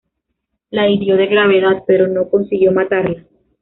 [0.71, 3.23] La hirió de gravedad, pero no consiguió matarla.